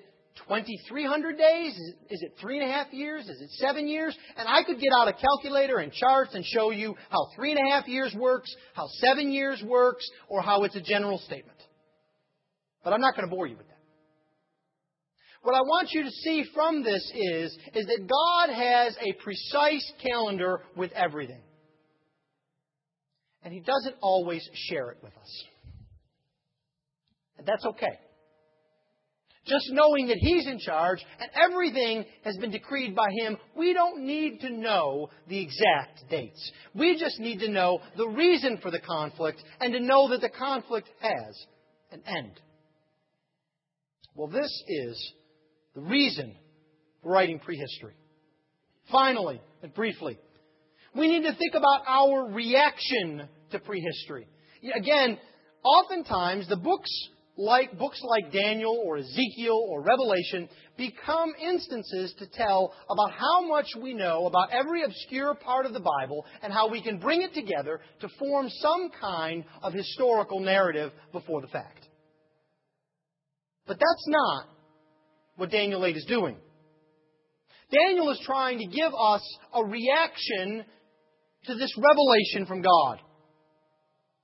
[0.47, 1.73] 2,300 days?
[2.09, 3.27] Is it three and a half years?
[3.27, 4.17] Is it seven years?
[4.37, 7.59] And I could get out a calculator and charts and show you how three and
[7.59, 11.57] a half years works, how seven years works, or how it's a general statement.
[12.83, 13.78] But I'm not going to bore you with that.
[15.41, 19.91] What I want you to see from this is, is that God has a precise
[20.05, 21.41] calendar with everything.
[23.43, 25.43] And He doesn't always share it with us.
[27.37, 27.99] And that's okay.
[29.45, 34.05] Just knowing that He's in charge and everything has been decreed by Him, we don't
[34.05, 36.51] need to know the exact dates.
[36.75, 40.29] We just need to know the reason for the conflict and to know that the
[40.29, 41.45] conflict has
[41.91, 42.41] an end.
[44.15, 45.13] Well, this is
[45.79, 46.35] the reason
[47.01, 47.93] for writing prehistory.
[48.91, 50.17] Finally, and briefly,
[50.95, 54.27] we need to think about our reaction to prehistory.
[54.75, 55.17] Again,
[55.63, 56.89] oftentimes the books
[57.37, 63.67] like books like Daniel or Ezekiel or Revelation become instances to tell about how much
[63.81, 67.33] we know about every obscure part of the Bible and how we can bring it
[67.33, 71.87] together to form some kind of historical narrative before the fact.
[73.67, 74.47] But that's not
[75.39, 76.37] what Daniel 8 is doing.
[77.71, 79.21] Daniel is trying to give us
[79.53, 80.65] a reaction
[81.45, 82.99] to this revelation from God.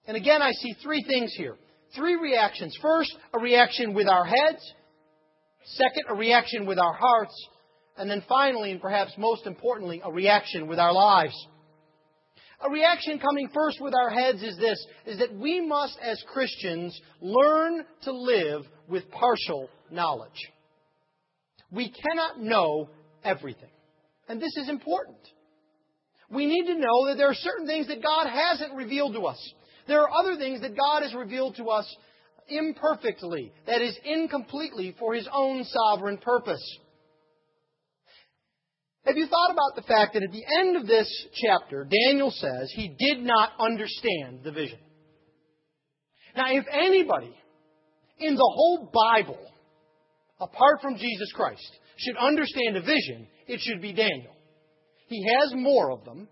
[0.07, 1.55] And again, I see three things here.
[1.95, 2.78] Three reactions.
[2.82, 4.74] First, a reaction with our heads.
[5.66, 7.34] Second, a reaction with our hearts.
[7.97, 11.36] And then finally, and perhaps most importantly, a reaction with our lives.
[12.61, 16.99] A reaction coming first with our heads is this, is that we must, as Christians,
[17.22, 20.51] learn to live with partial knowledge.
[21.76, 22.90] We cannot know
[23.24, 23.70] everything.
[24.28, 25.18] And this is important.
[26.30, 29.54] We need to know that there are certain things that God hasn't revealed to us.
[29.88, 31.86] There are other things that God has revealed to us
[32.48, 36.64] imperfectly, that is, incompletely for His own sovereign purpose.
[39.06, 41.08] Have you thought about the fact that at the end of this
[41.46, 44.80] chapter, Daniel says he did not understand the vision?
[46.36, 47.36] Now, if anybody
[48.18, 49.40] in the whole Bible,
[50.40, 54.36] apart from Jesus Christ, should understand a vision, it should be Daniel.
[55.08, 56.28] He has more of them,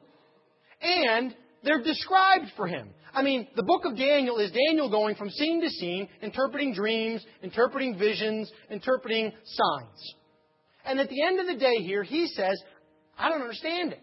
[0.81, 1.33] and
[1.63, 2.89] they're described for him.
[3.13, 7.23] I mean, the book of Daniel is Daniel going from scene to scene, interpreting dreams,
[7.43, 10.13] interpreting visions, interpreting signs.
[10.85, 12.61] And at the end of the day here, he says,
[13.17, 14.01] I don't understand it.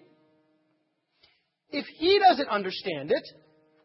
[1.71, 3.23] If he doesn't understand it,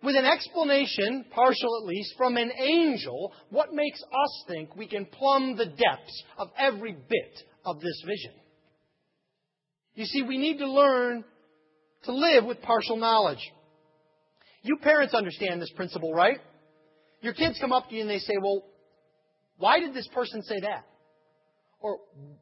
[0.05, 5.05] with an explanation, partial at least, from an angel, what makes us think we can
[5.05, 8.33] plumb the depths of every bit of this vision?
[9.95, 11.23] You see, we need to learn
[12.03, 13.39] to live with partial knowledge.
[14.61, 16.39] You parents understand this principle, right?
[17.21, 18.63] Your kids come up to you and they say, Well,
[19.57, 20.85] why did this person say that?
[21.79, 21.97] Or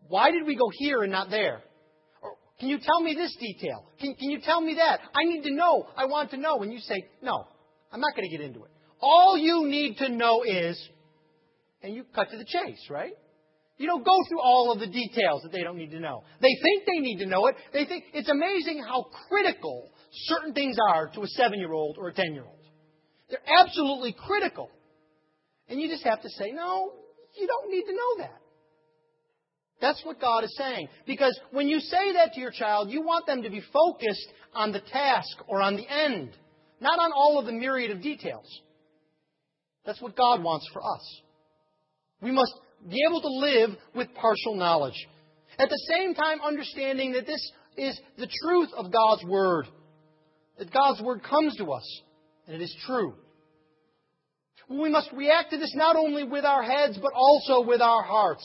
[0.07, 1.61] why did we go here and not there?
[2.22, 3.86] Or can you tell me this detail?
[3.99, 4.99] Can, can you tell me that?
[5.14, 5.88] I need to know.
[5.95, 6.61] I want to know.
[6.61, 7.45] And you say, No,
[7.93, 8.71] I'm not going to get into it.
[8.99, 10.89] All you need to know is,
[11.83, 13.13] and you cut to the chase, right?
[13.77, 16.23] You don't go through all of the details that they don't need to know.
[16.41, 17.55] They think they need to know it.
[17.71, 22.09] They think it's amazing how critical certain things are to a seven year old or
[22.09, 22.59] a ten year old.
[23.29, 24.69] They're absolutely critical.
[25.69, 26.93] And you just have to say, no,
[27.37, 28.39] you don't need to know that.
[29.81, 30.87] That's what God is saying.
[31.05, 34.71] Because when you say that to your child, you want them to be focused on
[34.71, 36.37] the task or on the end,
[36.84, 38.45] not on all of the myriad of details.
[39.86, 41.21] That's what God wants for us.
[42.21, 42.53] We must
[42.89, 45.07] be able to live with partial knowledge.
[45.57, 49.65] At the same time, understanding that this is the truth of God's Word
[50.57, 52.01] that God's Word comes to us,
[52.47, 53.15] and it is true.
[54.69, 58.43] We must react to this not only with our heads, but also with our hearts.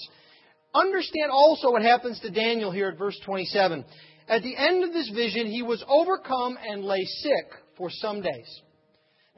[0.74, 3.84] Understand also what happens to Daniel here at verse 27.
[4.28, 7.46] At the end of this vision, he was overcome and lay sick
[7.78, 8.60] for some days.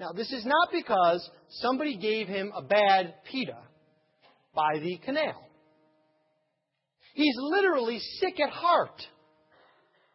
[0.01, 1.29] Now, this is not because
[1.61, 3.59] somebody gave him a bad pita
[4.55, 5.47] by the canal.
[7.15, 8.99] He's literally sick at heart.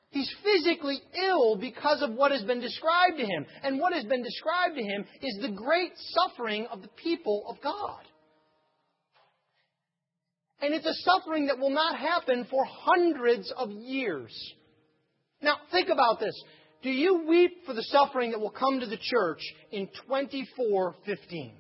[0.10, 3.46] He's physically ill because of what has been described to him.
[3.64, 7.62] And what has been described to him is the great suffering of the people of
[7.62, 8.02] God.
[10.62, 14.34] And it's a suffering that will not happen for hundreds of years.
[15.42, 16.34] Now, think about this.
[16.82, 21.54] Do you weep for the suffering that will come to the church in 2415?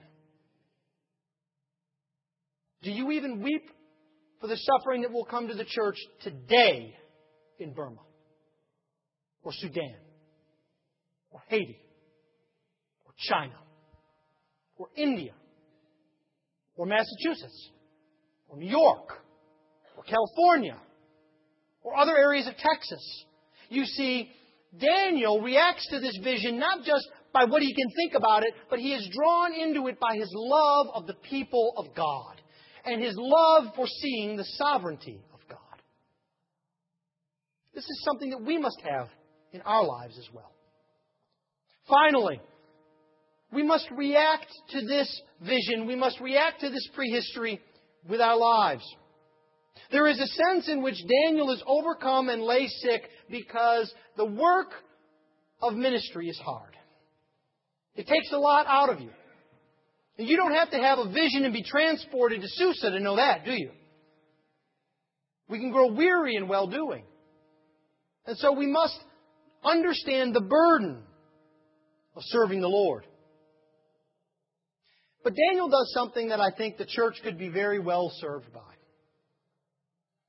[2.84, 3.70] Do you even weep
[4.40, 6.96] for the suffering that will come to the church today
[7.58, 8.02] in Burma?
[9.46, 9.96] or Sudan
[11.32, 11.80] or Haiti
[13.06, 13.56] or China
[14.76, 15.34] or India
[16.76, 17.70] or Massachusetts
[18.50, 19.22] or New York
[19.96, 20.78] or California
[21.84, 23.26] or other areas of Texas.
[23.70, 24.30] You see,
[24.80, 28.80] Daniel reacts to this vision not just by what he can think about it, but
[28.80, 32.42] he is drawn into it by his love of the people of God
[32.86, 35.60] and his love for seeing the sovereignty of God.
[37.74, 39.10] This is something that we must have
[39.52, 40.52] in our lives as well.
[41.88, 42.40] Finally,
[43.54, 47.60] we must react to this vision, we must react to this prehistory
[48.08, 48.84] with our lives.
[49.92, 50.96] There is a sense in which
[51.26, 54.70] Daniel is overcome and lay sick because the work
[55.62, 56.76] of ministry is hard.
[57.96, 59.10] It takes a lot out of you.
[60.18, 63.18] And you don't have to have a vision and be transported to Susa to know
[63.18, 63.72] that, do you?
[65.48, 67.04] We can grow weary in well doing.
[68.26, 68.98] And so we must
[69.64, 71.04] understand the burden
[72.16, 73.06] of serving the Lord.
[75.24, 78.62] But Daniel does something that I think the church could be very well served by.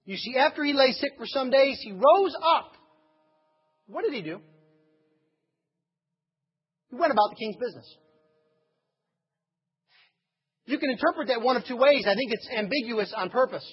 [0.05, 2.73] You see, after he lay sick for some days, he rose up.
[3.87, 4.41] What did he do?
[6.91, 7.87] He went about the king's business.
[10.67, 12.05] You can interpret that one of two ways.
[12.07, 13.65] I think it's ambiguous on purpose.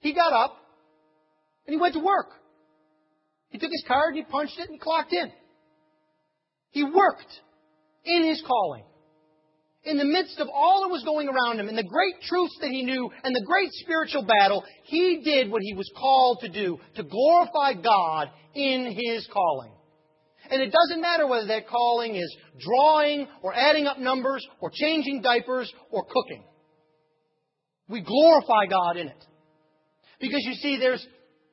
[0.00, 0.54] He got up
[1.66, 2.28] and he went to work.
[3.48, 5.32] He took his card and he punched it and clocked in.
[6.70, 7.32] He worked
[8.04, 8.84] in his calling.
[9.84, 12.70] In the midst of all that was going around him and the great truths that
[12.70, 16.78] he knew and the great spiritual battle, he did what he was called to do,
[16.96, 19.72] to glorify God in his calling.
[20.50, 25.22] And it doesn't matter whether that calling is drawing or adding up numbers or changing
[25.22, 26.44] diapers or cooking.
[27.88, 29.26] We glorify God in it.
[30.20, 31.06] Because you see, there's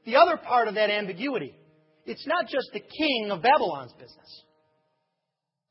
[0.05, 1.53] the other part of that ambiguity.
[2.05, 4.43] It's not just the king of Babylon's business.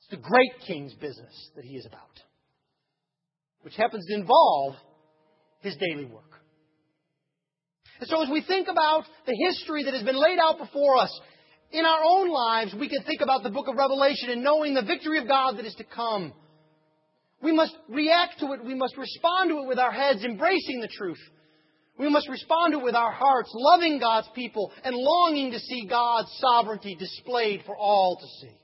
[0.01, 2.21] It's the great king's business that he is about,
[3.63, 4.75] which happens to involve
[5.61, 6.25] his daily work.
[8.01, 11.21] And so as we think about the history that has been laid out before us,
[11.73, 14.83] in our own lives, we can think about the book of Revelation and knowing the
[14.83, 16.33] victory of God that is to come.
[17.43, 18.65] We must react to it.
[18.65, 21.21] We must respond to it with our heads, embracing the truth.
[21.99, 25.87] We must respond to it with our hearts, loving God's people and longing to see
[25.89, 28.57] God's sovereignty displayed for all to see.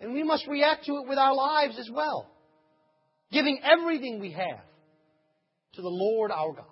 [0.00, 2.29] And we must react to it with our lives as well,
[3.32, 4.64] giving everything we have
[5.74, 6.64] to the Lord our God.